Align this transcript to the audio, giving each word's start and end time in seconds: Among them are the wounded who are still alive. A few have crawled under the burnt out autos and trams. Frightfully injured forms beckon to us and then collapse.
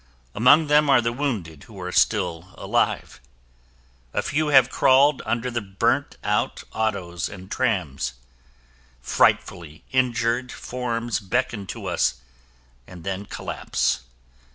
Among 0.33 0.65
them 0.65 0.89
are 0.89 0.99
the 0.99 1.13
wounded 1.13 1.65
who 1.65 1.79
are 1.79 1.91
still 1.91 2.55
alive. 2.57 3.21
A 4.15 4.23
few 4.23 4.47
have 4.47 4.71
crawled 4.71 5.21
under 5.27 5.51
the 5.51 5.61
burnt 5.61 6.17
out 6.23 6.63
autos 6.73 7.29
and 7.29 7.51
trams. 7.51 8.13
Frightfully 8.99 9.83
injured 9.91 10.51
forms 10.51 11.19
beckon 11.19 11.67
to 11.67 11.85
us 11.85 12.15
and 12.87 13.03
then 13.03 13.27
collapse. 13.27 13.99